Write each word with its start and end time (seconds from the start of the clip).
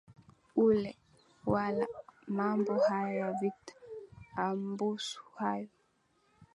ulewala 0.63 1.87
mambo 2.35 2.73
haya 2.79 3.13
ya 3.19 3.29
victor 3.39 3.75
ambusu 4.35 5.23
hayo 5.35 5.69